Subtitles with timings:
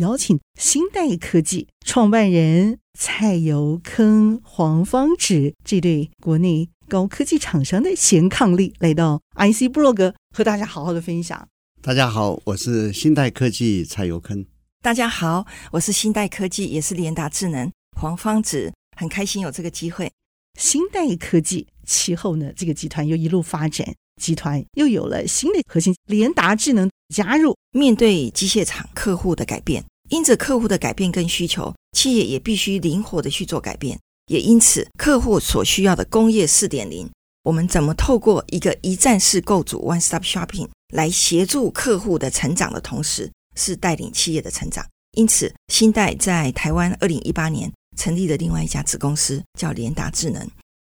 [0.00, 11.46] 邀请新代科技创办人蔡尤坑、黄方植这对国内高科技厂商的贤伉俪来到 IC 部落格，和大家好好的分享。
[11.82, 14.46] 大家好，我是新代科技蔡尤坑。
[14.80, 20.10] 大家好，我是新代科技，也是联达智能黄方植，很开心有这个机会。
[20.58, 27.56] 新代科技其后呢，这个集团又一路发展，集团又有了新的核心联达智能加入。
[27.72, 33.96] 面对机械厂客户的改变，因着客户的改变跟需求，企业也必须灵活的去做改变。
[34.26, 37.08] 也因此，客户所需要的工业四点零，
[37.44, 44.84] 我们怎么透过一个一站式购组 （One Stop Shopping） 来协助客户的成长的同时，是带领企业的成长。
[45.16, 50.44] 因此，新代在台湾二零一八年成立了另外一家子公司，叫联达智能，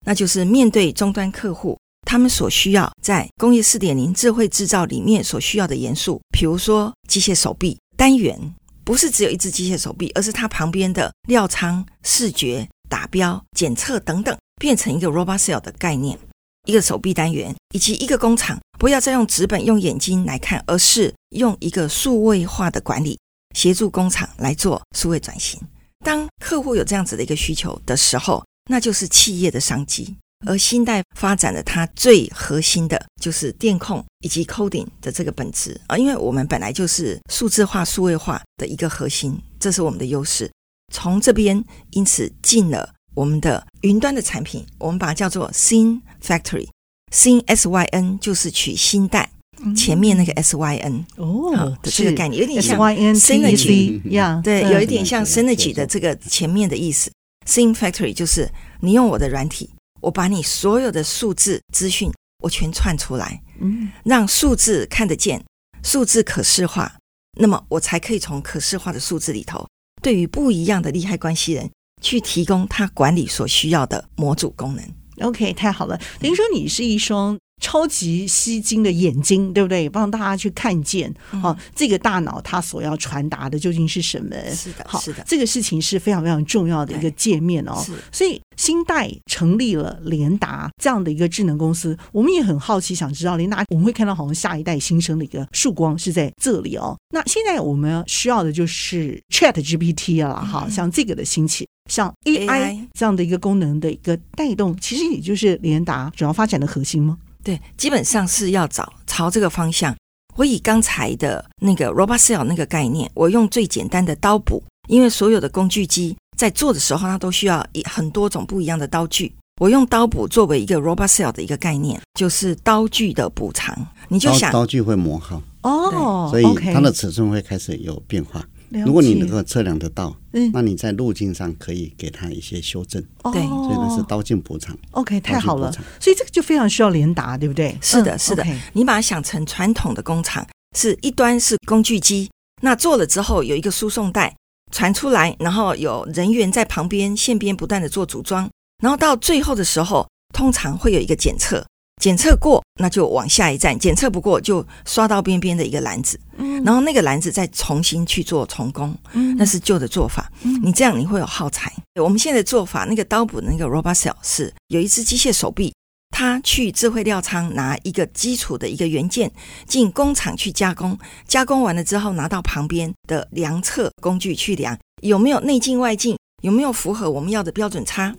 [0.06, 1.76] 那就是面对终端客户。
[2.08, 8.56] 他们所需要在工业四点零智慧制造里面所需要的元素，比如说机械手臂单元，
[8.86, 16.18] 不是只有一只机械手臂，而是它旁边的料仓、视觉、打标、检测等等，变成一个 robot cell 的概念，
[16.66, 23.20] 一个手臂单元，以及一个工厂不要再用纸本、用眼睛来看，而是用一个数位化的管理，
[23.54, 25.60] 协助工厂来做数位转型。
[26.06, 30.16] 当客户有这样子的一个需求的时候，那就是企业的商机。
[30.46, 40.50] 而新代发展的它最核心的就是电控以及 coding 的这个本质啊，因为我们本来就是数字化、数位化的一个核心，这是我们的优势。
[40.94, 49.30] 从这边因此进了我们的云端的产品，我们把它叫做 Syn Factory，Syn S Y N 就是取新代
[49.76, 52.80] 前面那个 S Y N 哦的这个概念，有点像
[53.16, 57.12] Synergy 一样，对，有一点像 Synergy 的这个前面的意思。
[57.48, 58.50] Syn Factory 就是
[58.82, 59.70] 你用我的软体。
[60.08, 62.10] 我把你所有的数字资讯，
[62.42, 65.44] 我全串出来，嗯，让数字看得见，
[65.84, 66.96] 数字可视化，
[67.38, 69.68] 那么我才可以从可视化的数字里头，
[70.02, 71.70] 对于不一样的利害关系人，
[72.02, 75.28] 去提供他管理所需要的模组功能。
[75.28, 77.38] OK，太好了，等于说你是一双。
[77.62, 79.90] 超级吸睛的眼睛，对不对？
[79.90, 84.36] 帮大家去看见，好、嗯，这个大脑它所要传达的究竟是什么？
[84.54, 87.82] 是的，好，是的，这个事情是非常非常重要的一个界面哦。
[87.84, 96.96] 是，所以新代成立了联达这样的一个智能公司，我们也很好奇，想知道联达我们会看到好像下一代新生的一个曙光是在这里哦。
[97.10, 107.18] 那现在我们需要的就是 Chat GPT 了，哈、嗯，像这个的兴起，像 AI 这样的一个功能的一个带动，其实也就是联达主要发展的核心吗？
[107.44, 109.96] 对，基本上是要找朝这个方向。
[110.36, 119.34] 我以刚才的那个 robot cell 那个概念，我用最简单的刀补，因为所有的工具机在做的时候，它都需要一很多种不一样的刀具。
[119.60, 123.76] 我用刀补作为一个 robot cell 的一个概念，就是刀具的补偿。
[124.08, 128.46] 你就想刀，刀具会磨耗哦，所以它的尺寸会开始有变化。
[128.70, 133.02] 如果你能够测量得到，嗯，那你在路径上可以给他一些修正，
[133.32, 134.78] 对，所以那是刀剑补偿。
[134.92, 137.78] OK，太好了，所以这个就非常需要联达，对不对？
[137.82, 138.46] 是的，是的。
[138.74, 140.46] 你把它想成传统的工厂，
[140.78, 142.30] 是一端是工具机，
[142.62, 144.36] 那做了之后有一个输送带
[144.72, 148.50] 传出来，然后有人员在旁边线边不断的做组装，
[148.84, 151.66] 然后到最后的时候，通常会有一个检测。
[152.02, 161.74] 检测过，那就往下一站；检测不过，就刷到边边的一个篮子，嗯，然后那个篮子再重新去做重工，嗯，那是旧的做法，嗯，你这样你会有耗材。
[162.00, 165.74] 我们现在的做法，那个刀补的那个 robot cell 是有一只机械手臂，
[166.12, 169.32] 它去智慧料仓拿一个基础的一个元件
[169.66, 170.96] 进工厂去加工，
[171.28, 178.16] 加工完了之后拿到旁边的量测工具去量有没有内径外径，有没有符合我们要的标准差。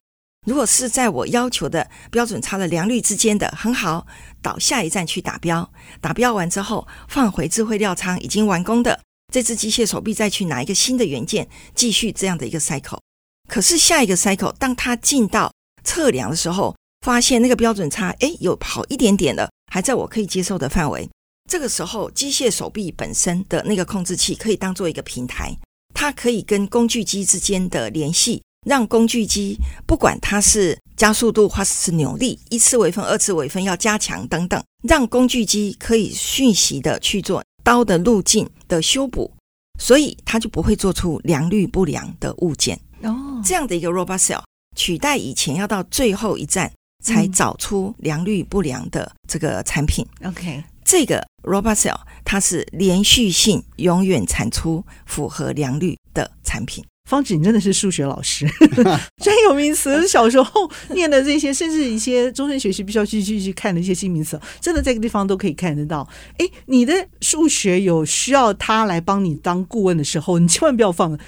[0.48, 4.06] 如果是在我要求的标准差的良率之间的很好，
[4.40, 8.98] 到下一站去打标，打标完之后放回智慧料仓已经完工的
[9.30, 12.98] 这只机械手臂，再去拿一个新的元件，继续这样的一个 cycle。
[13.46, 15.52] 可是下一个 cycle，当它进到
[15.84, 16.74] 测量的时候，
[17.04, 21.06] 发现那个标准差诶有好一点点了，还在我可以接受的范围。
[21.50, 25.54] 这个时候，机械手臂本身的那个控制器可以当做一个平台，
[25.92, 28.42] 它可以跟工具机之间的联系。
[28.66, 29.56] 让工具机
[29.86, 39.30] 不管它是加速度或是扭力，一次微分、二次微分要加强等等，让工具机可以讯息的去做刀的路径的修补，
[39.78, 42.78] 所以它就不会做出良率不良的物件。
[43.02, 44.42] 哦，这样的一个 robot cell
[44.76, 46.70] 取代以前要到最后一站
[47.04, 50.06] 才找出良率不良的这个产品。
[50.24, 56.84] OK，这个 RoboCell 它是连续性永远产出符合良率的产品。
[57.08, 58.46] 方芷，你真的是数学老师，
[59.24, 66.06] 专有名词，小时候念的这些，甚至一些终身学习必须要去去去看的一些新名词，真的在这个地方都可以看得到。
[66.36, 71.18] 哎，你的数学有需要他来帮你当顾问的时候，你千万不要放，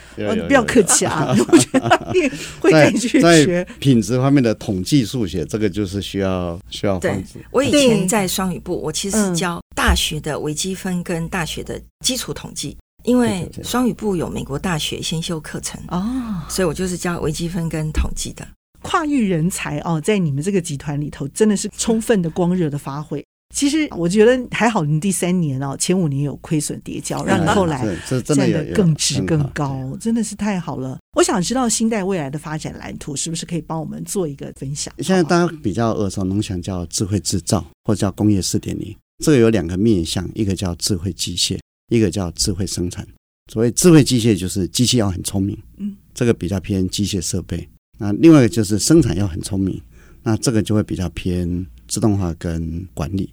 [0.47, 1.35] 不要客气啊！
[1.49, 2.31] 我觉得你
[2.61, 7.39] 会继续学品质方面的统计数学，这个就是需要需要方子。
[7.51, 12.77] 我以前在双语部，我其实是教大学的微积分跟大学的基础统计。
[13.11, 18.47] 因为双语部有美国大学先修课程哦，所以我就是教微积分跟统计的
[18.83, 23.25] 跨域人才哦，在你们这个集团里头真的是充分的光热的发挥。
[23.53, 27.85] 其实我觉得还好，你第三年哦，前五年有亏损叠加，让你后来
[28.25, 30.97] 站得更直更高，真的是太好了。
[31.17, 34.95] 我想知道新代未来的发展蓝图，是不是可以帮我们做一个分享？
[34.99, 41.59] 现在大家比较耳熟能详叫智慧制造，或者叫工业四点零，这个有两个面向，一个叫智慧机械。
[41.91, 43.07] 一个叫智慧生产，
[43.53, 47.69] 所谓智慧机械就是机器要很聪明，嗯，这个比较偏机械设备。
[47.99, 49.79] 那另外一个就是生产要很聪明，
[50.23, 53.29] 那这个就会比较偏自动化跟管理。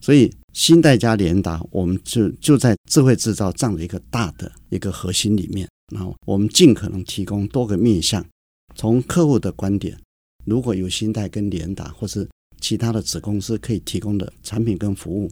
[0.00, 8.24] 所以新代加联达，我们就就在智慧制造这样的一个大的一个核心里面，然后我们尽可能提供多个面向。
[8.74, 9.96] 从客户的观点，
[10.46, 12.28] 如果有新代跟联达或是
[12.60, 15.30] 其他的子公司可以提供的产品跟服务。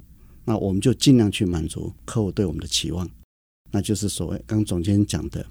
[0.48, 3.06] 那我们就尽量去满足客户对我们的期望，
[3.70, 5.44] 那就是所谓刚总监讲的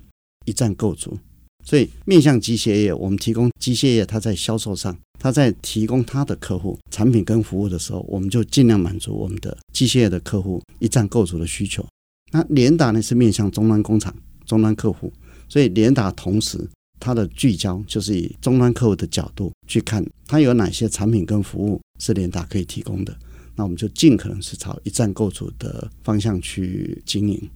[0.46, 1.16] 一站购足。
[1.64, 11.86] 所以面向机械业，我们提供机械业，它在销售上，它在提供它的客户产品跟服务的时候，我们就尽量满足我们的机械业的客户一站购足的需求。
[12.32, 14.12] 那联达呢是面向终端工厂、
[14.48, 15.14] 终端客户，
[15.48, 16.68] 所以联达同时
[17.00, 23.16] 它的聚焦就是以终端客户的角度去看，它有哪些产品跟服务是联达可以提供的。
[23.58, 27.50] 那我们就尽可能是朝一站购足的方向去经营。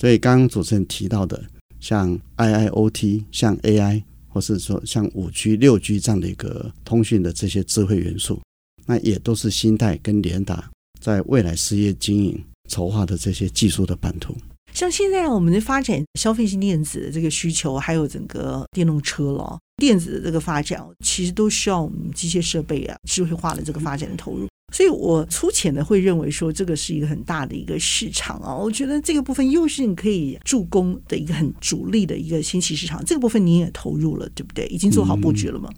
[0.00, 1.42] 所以刚刚主持人提到的，
[1.80, 8.40] 像 IIoT、像 AI，或是说像五 G、六 G 这样的一个通讯的这些智慧元素，
[8.84, 10.70] 那也都是新代跟联达
[11.00, 14.36] 在未来事业经营筹划的这些技术的版图。
[14.74, 24.46] 像现在我们的发展消费性电子的这个需求，还有整个电动车了，电子的这个发展，其实都需要我们机械设备啊、智慧化的这个发展的投入。
[24.72, 28.54] 所以我粗浅的会认为说，这个是一个很大的一个市场啊。
[28.54, 33.02] 我觉得这个部分又是你可以助攻的一个很主力的一个新兴市场。
[33.04, 34.66] 这个部分你也投入了，对不对？
[34.66, 35.70] 已经做好布局了吗？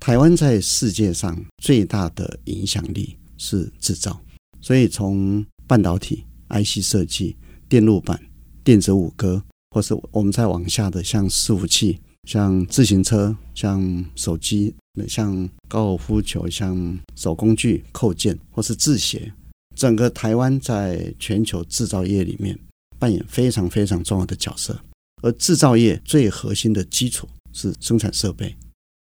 [0.00, 4.18] 台湾在世界上最大的影响力是制造，
[4.60, 7.36] 所以从半导体、IC 设计、
[7.68, 8.18] 电路板、
[8.64, 11.98] 电子五哥，或是我们再往下的像伺服器。
[12.24, 19.32] 像自行车、像手机、那像高尔夫球、像手工具、扣件或是制鞋，
[19.76, 22.58] 整个台湾在全球制造业里面
[22.98, 24.78] 扮演非常非常重要的角色。
[25.22, 28.54] 而制造业最核心的基础是生产设备，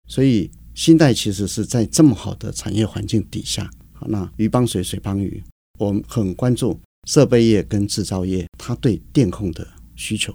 [0.08, 5.44] 所以新代其实是在这么好的产业环境底下，好，那鱼帮水，水帮鱼，
[5.80, 10.34] 我们很关注设备业跟制造业它对电控的需求。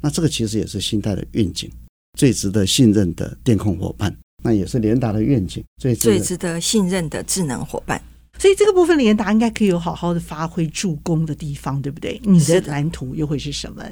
[0.00, 1.70] 那这个其实也是新代的愿景。
[2.18, 4.16] 最值得信任的电控伙伴，
[4.46, 5.62] 那也是联达的愿景。
[5.80, 8.00] 最最值得信任的智能伙伴，
[8.38, 12.20] 所以这个部分联达应该可以有好好的发挥助攻的地方，对不对？
[12.24, 13.82] 你的蓝图又会是什么？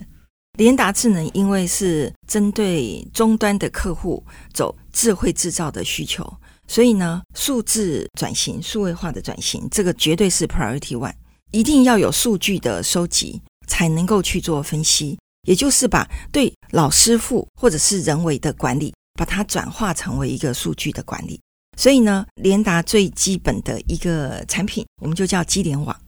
[0.58, 6.24] 联达智能因为是针对终端的客户走智慧制造的需求，
[6.68, 11.12] 所以呢，数字转型、数位化的转型，这个绝对是 priority one，
[11.50, 15.18] 一定要有数据的收集，才能够去做分析。
[15.46, 21.40] 也就是把对老师傅或者是人为的管理，把它转化成为一个数据的管理。
[21.76, 25.98] 所以呢，联达最基本的一个产品，我们就叫机联网。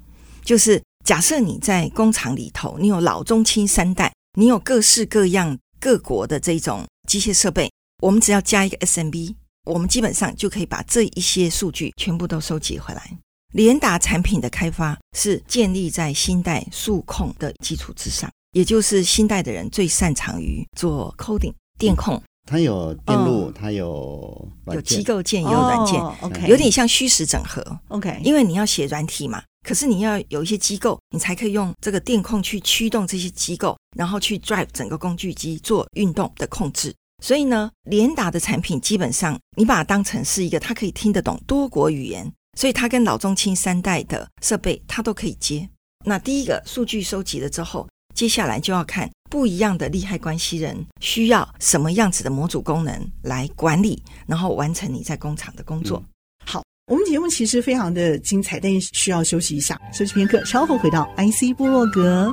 [0.45, 7.71] 就是假设你在工厂里头，你有老中青三代，你有各式各样各国的这种机械设备，
[8.03, 9.35] 我们只要加一个 SMB，
[9.65, 13.19] 我们基本上就可以把这一些数据全部都收集回来。
[13.53, 18.31] 联达产品的开发是建立在新代数控的基础之上。
[18.53, 28.21] 也就是新代的人最擅长于做 coding 电控，它有电路，它有有机构件，也有软件，OK，有点像虚实整合，OK。
[28.23, 36.95] 因为你要写软体嘛，可是你要有一些机构，你才可以用这个电控去驱动这些机构，然后去 drive 整个工具机做运动的控制。
[37.21, 45.69] 所以呢，联达的产品基本上你把它当成是一个，它可以听得懂多国语言，所以它跟老中青三代的设备它都可以接。
[46.05, 47.89] 那第一个数据收集了之后。
[48.17, 56.03] 接下来就要看不一样的利害关系人需要什么样子的模组功能来管理，然后完成你在工厂的工作。
[56.43, 62.33] 好，我们节目其实非常的精彩，但是需要休息一下，休息片刻，稍后回到 IC 部落格。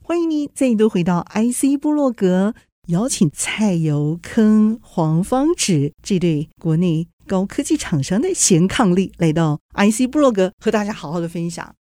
[0.00, 2.54] 欢迎你再度回到 IC 部落格，
[2.86, 11.72] 邀请蔡尤坑、黄芳芷这对国内高科技厂商的贤伉俪来到 IC 部落格，和大家好好的分享。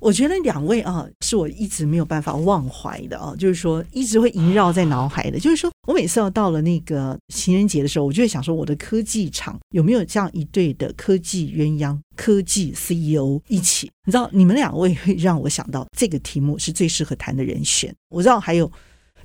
[0.00, 5.38] 我觉得两位啊，是我一直没有办法忘怀的啊，就是说一直会萦绕在脑海的。
[5.38, 13.90] 就是说我每次要到了那个情人节的时候，我就会想说，我的科技厂有没有这样一对的科技鸳鸯、科技 CEO 一起？
[14.04, 17.94] 你知道，你们两位会让我想到这个题目是最适合谈的人选。
[18.10, 18.70] 我知道还有，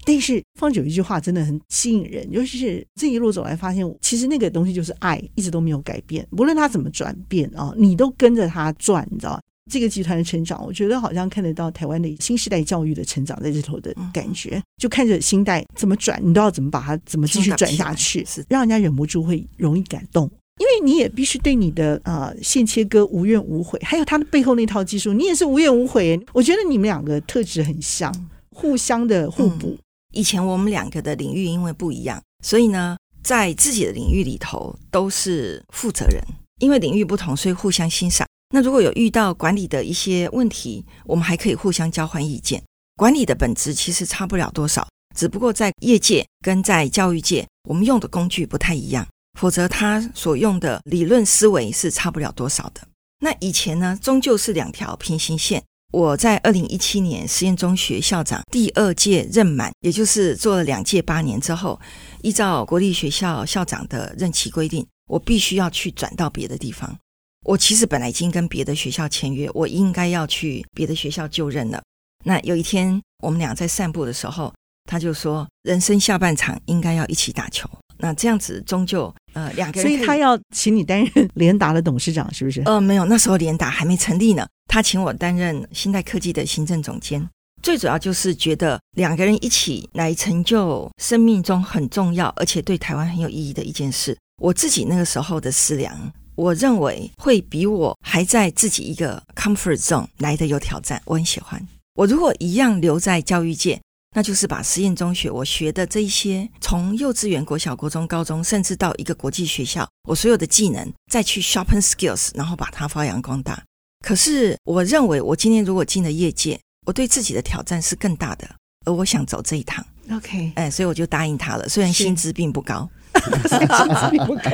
[0.06, 9.40] 但是方久一句话真的很吸引人，尤其是这一路走来，发现其实那个东西就是爱，一直都没有改变，无论他怎么转变啊，你都跟着他转，你知道。
[9.72, 20.30] 这个集团的成长，我觉得好像看得到台湾的新时代教育的成长在这头的感觉，就看着新代怎么转，你都要怎么把它怎么继续转下去，是让人家忍不住会容易感动，
[20.60, 26.20] 因为你也必须对你的呃线切割无怨无悔，还有它的背后那套技术，你也是无怨无悔。
[26.34, 28.14] 我觉得你们两个特质很像，
[28.50, 29.70] 互相的互补。
[29.70, 29.80] 嗯，
[30.14, 36.24] 以前我们两个的领域因为不一样，所以呢，在自己的领域里头都是负责人，
[36.60, 38.28] 因为领域不同，所以互相欣赏。
[38.54, 42.64] 那如果有遇到管理的一些问题，我们还可以互相交换意见。
[42.96, 49.08] 管理的本质其实差不了多少，只不过在业界跟在教育界，我们用的工具不太一样，
[49.40, 52.82] 否则他所用的理论思维是差不了多少的。
[53.20, 55.64] 那以前呢，终究是两条平行线。
[55.94, 61.80] 我在二零一七年实验中学校长第二届任满，也就是做了两届八年之后，
[62.24, 66.98] 依照国立学校校长的任期规定，我必须要去转到别的地方。
[67.46, 71.80] 我其实本来已经跟别的学校签约，我应该要去别的学校就任了。
[72.26, 74.52] 那有一天我们俩在散步的时候，
[74.90, 77.70] 他就说：“人生下半场应该要一起打球。”
[78.04, 82.62] 那这样子终究呃两个人，所以他要请你担任联达的董事长，是不是？
[82.66, 84.46] 呃，没有，那时候联达还没成立呢。
[84.68, 87.26] 他请我担任新代科技的行政总监，
[87.62, 94.18] 最主要就是觉得两个人一起来成就生命中很重要而且对台湾很有意义的一件事。
[94.42, 96.12] 我自己那个时候的思量。
[96.36, 101.00] 我认为会比我还在自己一个 comfort zone 来的有挑战。
[101.06, 101.66] 我很喜欢。
[101.94, 103.80] 我如果一样留在教育界，
[104.14, 113.62] 那就是把实验中学我学的这一些，从幼稚园、国小、国中、高中，甚至到一个国际学校，我所有的技能再去 sharpen skills，然后把它发扬光大。
[114.06, 118.48] 可是我认为，我今天如果进了业界，我对自己的挑战是更大的，
[118.86, 119.84] 而我想走这一趟。
[120.12, 121.68] OK，哎，所以我就答应他了。
[121.70, 122.90] 虽然薪资并不高，
[123.48, 124.52] 薪资并不高。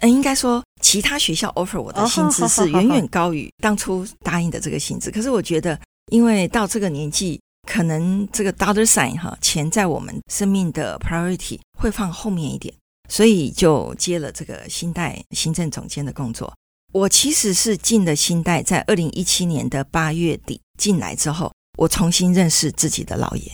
[0.00, 5.10] 嗯，应该说，其他学校 offer 我的薪资是远远高于当初答应的这个薪资。
[5.10, 5.78] 可是我觉得，
[6.10, 12.74] 因为到这个年纪，可能这个 dollar sign 哈，钱在我们生命的 priority 会放后面一点，
[13.08, 16.52] 所以就接了这个新代行政总监的工作。
[16.92, 23.50] 我其实是进了新代，在二零一七年的八月底进来之后，我重新认识自己的老爷，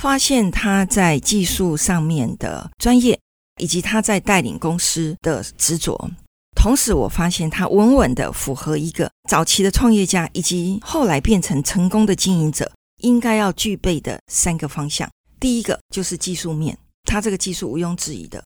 [0.00, 3.18] 发现他在技术上面的专业。
[3.58, 6.10] 以及他在带领公司的执着，
[6.56, 15.08] 同时我发现他稳稳的符合一个早期的创业家以及后来变成成功的经营者应该要具备的三个方向。
[15.38, 18.40] 第一个就是技术面，它这个技术毋庸置疑的；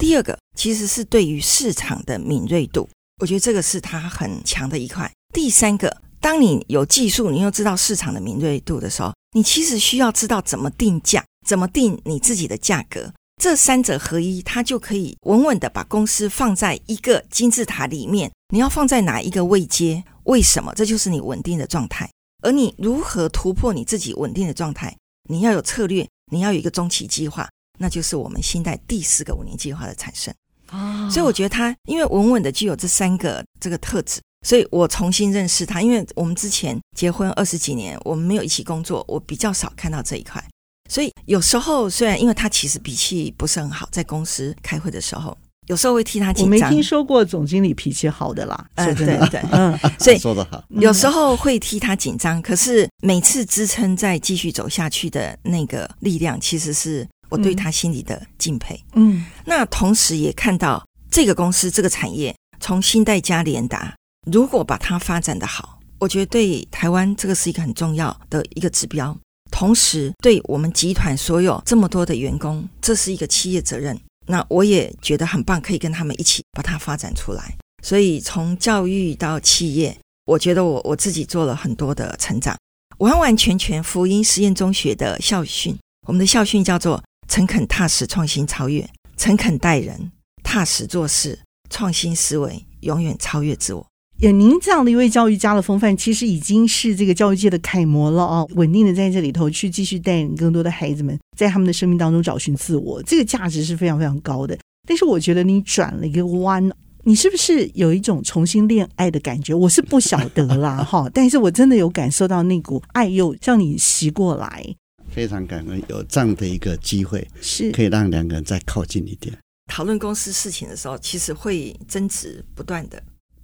[0.00, 2.88] 第二个其实是对于市场的敏锐度，
[3.20, 13.12] 我觉得这个是它很强的一块；第三个，当你有技术，你又知道市场的敏锐度的时候，你其实需要知道怎么定价，怎么定你自己的价格。
[13.40, 18.32] 这三者合一，它就可以稳稳的把公司放在一个金字塔里面。
[18.52, 20.02] 你要放在哪一个位阶？
[20.24, 20.72] 为什么？
[20.74, 22.10] 这就是你稳定的状态。
[22.42, 24.96] 而你如何突破你自己稳定的状态？
[25.28, 30.32] 你要有策略，你要有一个中期计划，那就是我们新代第四个五年计划的产生。
[30.70, 35.82] 哦，所以我觉得他因为稳稳的具有这三个这个特质，所以我重新认识他。
[35.82, 40.42] 因为我们之前结婚二十几年，我们没有一起工作，我比较少看到这一块。
[40.88, 45.36] 所以有时候，虽然因为他其实脾气不是很好，在公司开会的时候，
[45.68, 46.44] 有时候会替他紧张。
[46.44, 48.66] 我没听说过总经理脾气好的啦。
[48.74, 50.62] 嗯，对对，嗯， 所以说的好。
[50.70, 58.78] 有时候会替他紧张，可是每次支撑再继续走下去的那个力量，其实是我对他心里的敬佩。
[58.94, 63.94] 嗯，那同时也看到这个公司这个产业，从新代加联达，
[64.30, 69.16] 如果把它发展的好，我觉得对台湾这个是一个很重要的一个指标。
[69.50, 73.98] 同时，对我们集团所有这么多的员工，这是一个企业责任。
[74.28, 77.56] 那我也觉得很棒，可以跟他们一起把它发展出来。
[77.82, 82.56] 所以从教育到企业，我觉得我我自己做了很多的成长。
[82.98, 91.38] 完完全全福音实验中学的校训，我们的校训叫做“诚恳踏实创新超越，诚恳待人，踏实做事，
[91.70, 93.86] 创新思维，永远超越自我”。
[94.20, 98.44] 有您这样的一位教育家的风范，其实已经是这个教育界的楷模了啊！
[98.56, 104.58] 稳定的在这里头去继续带领更多的孩子们，在他们的生命当中找寻自我，这个价值是非常非常高的。
[104.88, 106.68] 但是我觉得你转了一个弯。
[107.04, 109.54] 你是不是有一种重新恋爱的感觉？
[109.54, 111.08] 我是不晓得啦，哈！
[111.14, 114.66] 但是我真的有感受到那股爱又向你袭过来。
[115.08, 119.32] 非常感恩有这样的一个机会，是可以让两个人再靠近一点。
[119.72, 123.00] 讨论公司事情的时候，其实会争执不断的。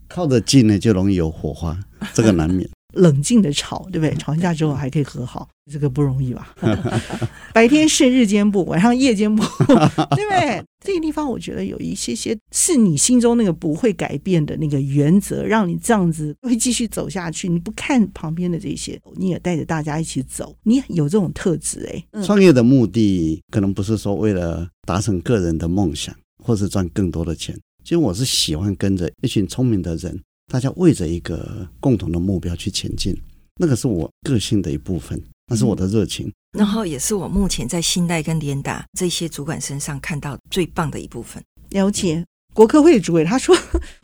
[0.08, 1.78] 靠得近呢，就容易有火花，
[2.14, 2.68] 这个难免。
[2.94, 4.14] 冷静的吵，对不对？
[4.14, 6.54] 吵完架之后还可以和好，这个不容易吧？
[7.52, 10.62] 白天是日间部，晚上夜间部， 对不对？
[10.84, 17.48] 这个地方我觉得有一些些是你心中那个不会改变的那个原则，让你这样子会继续走下去。
[17.48, 22.22] 你不看旁边的这些，你也带着大家一起走，你有这种特质哎。
[22.22, 27.58] 创业的目的可能不是说为了达成个人的梦想，或是赚更多的钱。
[27.84, 30.18] 其实我是喜欢跟着一群聪明的人。
[30.52, 33.16] 大家为着一个共同的目标去前进，
[33.56, 41.42] 那个是我个性的一部分，那是我的热情，嗯、然后也是我目前在新代跟联达这些主管身上看到最棒的一部分。
[41.70, 42.22] 了解
[42.54, 43.56] 国科会主委他说，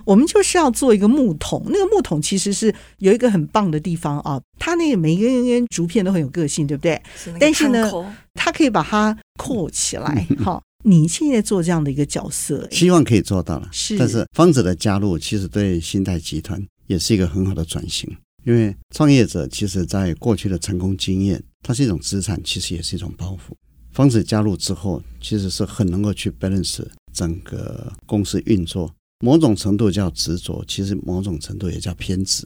[0.07, 7.01] 我们就是要做一个木桶，那个木桶其实是有一个很棒的地方啊，它那个每一根竹片都很有个性，对不对？
[7.17, 7.91] 是但是呢，
[8.33, 10.63] 它可以把它扣起来， 好。
[10.83, 13.69] 你现在做这样的一个角色，希望可以做到了。
[13.71, 18.11] 是，但是方子的加入，其实对新泰集团也是一个很好的转型。
[18.47, 23.53] 因为创业者其实在过去的成功经验，它是一种资产，其实也是一种包袱。
[23.93, 26.83] 方子加入之后，其实是很能够去 balance
[27.13, 28.91] 整个公司运作。
[29.23, 32.43] 某种程度叫执着，其实某种程度也叫偏执。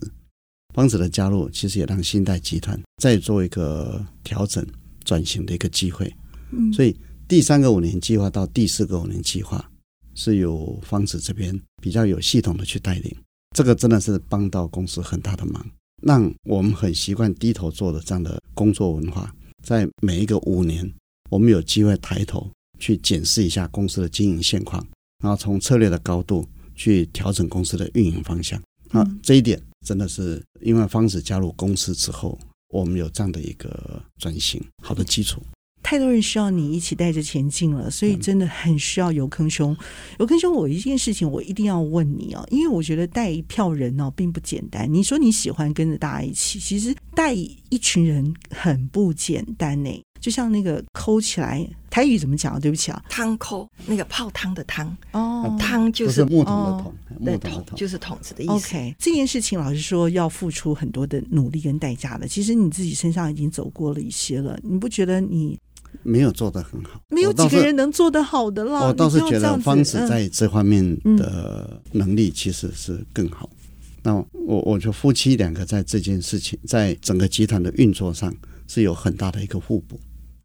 [0.75, 4.67] 方子的加入，其实也让新代集团再做一个调整、
[5.05, 6.13] 转型的一个机会。
[6.51, 6.97] 嗯，所以。
[7.35, 9.69] 第三个五年计划到第四个五年计划，
[10.15, 13.13] 是由方子这边比较有系统的去带领，
[13.57, 15.67] 这个真的是帮到公司很大的忙，
[16.01, 20.89] 让我们很习惯低头做的这样的工作文化，在每一个五年，
[21.29, 24.87] 我们有机会抬头去检视一下公司的经营现况，
[25.19, 28.63] 然后从策略的高度去调整公司的运营方向。
[28.91, 35.43] 啊，这一点真的是因为方子加入公司之后，我们有这样的一个转型好的基础。
[35.85, 39.77] 太多人需要你一起带着前进了，所以真的很需要尤坑兄。
[40.19, 44.93] 尤坑兄，我一件事情我一定要问你哦，因为我觉得带一票人哦并不简单。
[44.93, 50.03] 你说你喜欢跟着大家一起，其实带一群人很不简单呢。
[50.19, 52.59] 就像那个抠起来，台语怎么讲？
[52.59, 58.53] 对不起啊，汤抠那个泡汤的汤哦，汤就是，是木桶的桶，哦、木桶的桶桶就是桶子的意思。
[58.55, 62.27] OK，这件事情老实说要付出很多的努力跟代价的。
[62.27, 65.59] 其实你自己身上已经走过了一些了，你不觉得你？
[66.05, 68.87] 没有做得很好，没有几个人能做得好的啦。
[68.87, 73.51] 我倒是觉得方子在这方面的能力其实是更好。
[73.53, 73.59] 嗯、
[74.03, 74.15] 那
[74.47, 78.33] 我我觉得夫妻两个在这件事情，在整个集团的运作上
[78.69, 79.99] 是有很大的一个互补。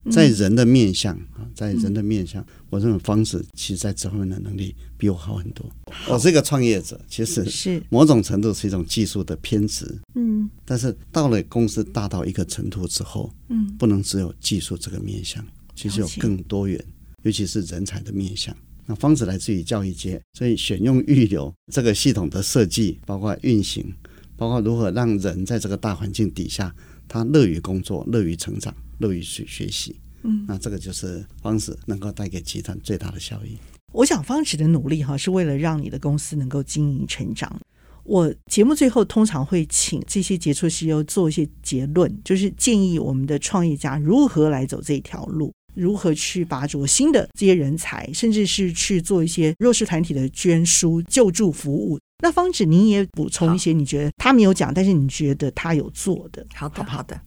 [0.10, 5.70] 在人的面相啊，在人的面相，我认为方子其实在这方面的能力比我好很多。
[6.08, 9.86] 我是一个创业者，其实是某种程度是一种技术的偏执。
[10.16, 16.84] 嗯，但是到了公司大到一个程度之后，嗯，不能只有技术这个面相，其实有更多元，
[17.24, 18.56] 尤其是人才的面相。
[18.86, 23.94] 那方子来自于教育界，所以选用预留这个系统的设计，包括运行，
[24.38, 26.74] 包括如何让人在这个大环境底下，
[27.08, 28.74] 他乐于工作，乐于成长。
[29.00, 33.58] 乐于去学习，嗯，那这个就是方子能够带给集团最大的效益。
[33.92, 37.60] 我想方子的努力哈，是为了让你的公司能够经营成长。
[38.04, 52.00] 我节目最后通常会请这些杰出 CEO 做一些结论，就是建议我们的创业家如何来走这条路，如何去把握新的这些人才，甚至是去做一些弱势团体的捐书、救助服务。
[52.22, 57.20] 那方子，你也补充一些你觉得他没有讲，但是你觉得他有做的，好的，好的。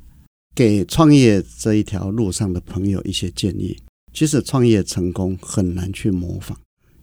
[0.55, 3.77] 给创业这一条路上的朋友一些建议。
[4.13, 6.55] 其实创业成功很难去模仿，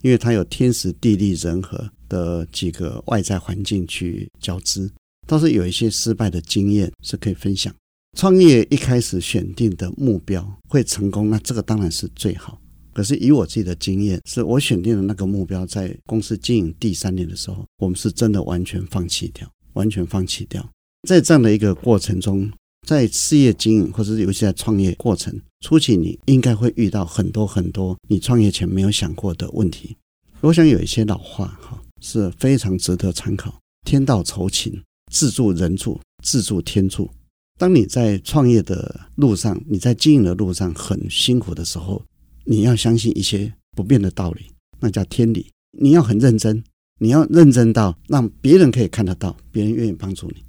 [0.03, 4.87] 因为它有天时地利人和的几个外在环境去交织。
[5.25, 7.73] 倒是有一些失败的经验是可以分享。
[8.15, 12.61] 创业一开始选定的目标会成功，那这个当然是最好。
[12.93, 20.67] 可是以我自己的经验，是我选定的那个目标，在公司经营第三年的时候，我们是真的完全放弃掉，完全放弃掉。
[21.07, 22.51] 在这样的一个过程中。
[22.87, 29.95] 在事业经营或者是尤其在创业过程初期，你应该会遇到很多很多你创业前没有想过的问题。
[30.41, 33.53] 我想有一些老话哈，是非常值得参考。
[33.85, 37.09] 天道酬勤，自助人助，自助天助。
[37.57, 42.01] 当你在创业的路上，你在经营的路上很辛苦的时候，
[42.45, 44.45] 你要相信一些不变的道理，
[44.79, 45.47] 那叫天理。
[45.77, 46.63] 你要很认真，
[46.99, 50.41] 你要认真到让别人可以看得到，别人愿意帮助你。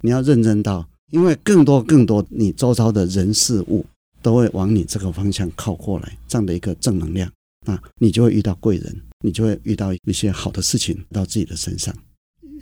[0.00, 3.86] 你要认真到，因为更多更多你周遭的人事物
[4.20, 7.30] 都会往你这个方向靠过来，这样的一个正能量，
[7.64, 11.94] 那你就会遇到贵人，你就会遇到一些好的事情到自己的身上。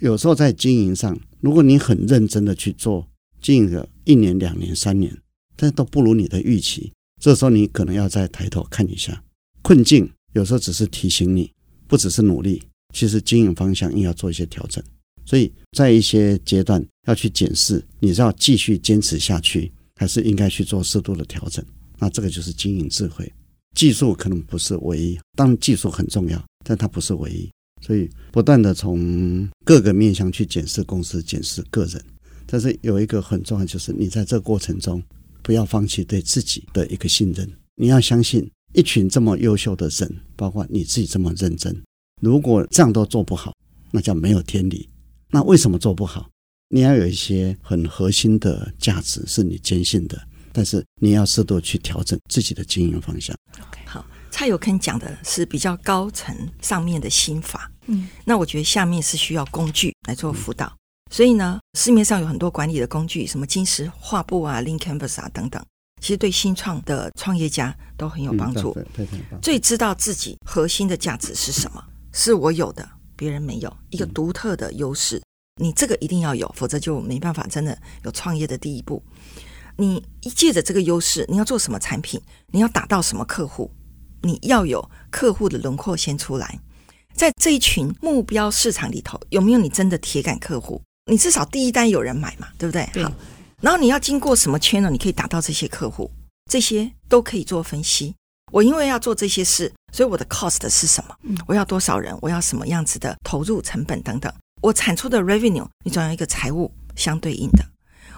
[0.01, 3.07] 有时候在经营上，如果你很认真的去做，
[3.41, 5.17] 经营个一年、两年、三年，
[5.55, 9.23] 但都不如你的预期，这时候你可能要再抬头看一下
[9.63, 10.07] 困境。
[10.33, 11.51] 有时候只是提醒你，
[11.87, 12.61] 不只是努力，
[12.93, 14.83] 其实经营方向应要做一些调整。
[15.25, 21.63] 所以在一些阶段要去检视，你是要继续坚持下去，还是应该去做适度的调整？
[21.99, 23.31] 那这个就是经营智慧。
[23.75, 27.49] 技术可能不是唯一，当然技术很重要，但它不是唯一。
[27.81, 32.01] 所以，不断的从各个面向去检视公司、检视个人，
[32.45, 35.01] 但是有一个很重要，就是你在这过程中
[35.41, 37.49] 不要放弃对自己的一个信任。
[37.75, 41.75] 你要相信，一群这么优秀的人，包括你自己这么认真，
[42.21, 43.53] 如果这样都做不好，
[43.91, 44.87] 那叫没有天理。
[45.33, 46.29] 那为什么做不好？
[46.69, 53.35] 你要有一些很核心的价值是你坚信的，但是你要适度去调整自己的经营方向。
[53.59, 57.71] OK，好，蔡有坑讲的是比较高层上面的心法。
[57.87, 60.77] 嗯，那我觉得下面是需要工具来做辅导，嗯、
[61.11, 65.59] 所以呢，市面上有很多管理的工具，什么金石画布啊、Link Canvas 啊等等，
[65.99, 68.71] 其实对新创的创业家都很有帮助。
[68.77, 75.22] 嗯、对，对，对，最知道自己核心的价值是什么，是我有的，别人没有，一个独特的优势，嗯、
[75.61, 79.01] 你这个一定要有，否则就没办法真的有创业的第一步。
[79.77, 83.71] 你一借着这个优势，你要做什么产品，你要打到什么客户，
[84.21, 86.59] 你要有客户的轮廓先出来。
[87.13, 90.81] 在这一群目标市场里头，有没有你真的铁杆客户？
[91.05, 92.89] 你至少第一单有人买嘛，对不对？
[92.93, 93.03] 对。
[93.03, 93.11] 好，
[93.61, 94.89] 然后你要经过什么圈呢？
[94.89, 96.09] 你可以打到这些客户，
[96.49, 98.15] 这些都可以做分析。
[98.51, 101.15] 我因为要做这些事，所以我的 cost 是什么？
[101.47, 102.15] 我要多少人？
[102.21, 104.31] 我要什么样子的投入成本等等？
[104.63, 107.65] 我产出的 revenue，你总要一个财务相对应的。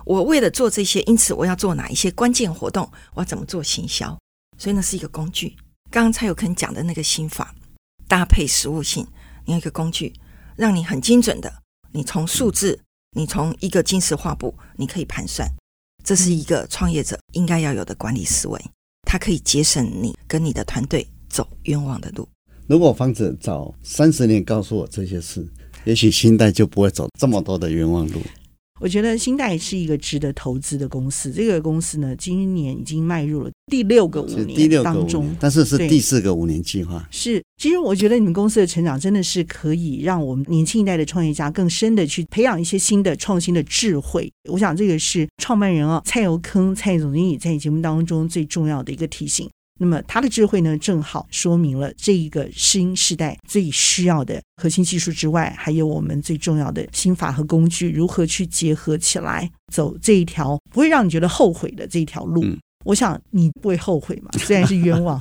[0.05, 2.88] 我为了做这些，因此我要做哪一些关键活动？
[3.15, 4.15] 我要怎么做行销？
[4.60, 5.55] 所以那是一个工具。
[5.89, 7.53] 刚刚蔡有坑讲的那个心法。
[8.08, 9.08] 搭配实务性，
[9.45, 10.13] 你有一个工具，
[10.55, 11.51] 让你很精准的，
[11.91, 12.79] 你从数字，
[13.15, 15.49] 你从一个金石画布，你可以盘算，
[16.03, 18.63] 这是一个创业者应该要有的管理思维，
[19.08, 22.29] 它可以节省你跟你的团队走冤枉的路。
[22.67, 25.51] 如果房子早三十年告诉我这些事，
[25.86, 28.19] 也许新代就不会走这么多的冤枉路。
[28.82, 31.32] 我觉得新代是一个值得投资的公司。
[31.32, 37.08] 这个公司呢，今年已经迈入了第六个五年当中，但是是第四个五年计划。
[37.10, 44.30] 是，其实我觉得你们公司的成长真的是可以让我们年轻一代的创业家更深的去培养一些新的创新的智慧。
[44.52, 49.50] 我想这个是创办人啊蔡有坑蔡总经理在节目当中最重要的一个提醒。
[49.77, 62.41] 那么他的智慧呢，正好说明了这一个新时代最需要的核心技术之外，还有我们最重要的心法和工具，如何去结合起来走这一条不会让你觉得后悔的这一条路。
[62.45, 65.19] 嗯、我想你不会后悔嘛，虽然是冤枉。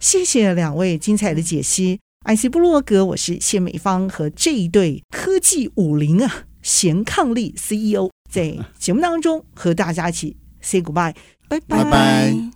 [0.00, 1.98] 谢谢两位精彩的解析。
[2.24, 11.14] IC 布洛格，我是谢美芳和这一对科技武林啊，贤伉俪 CEO 在节目当中和大家一起 say goodbye，
[11.48, 12.55] 拜拜。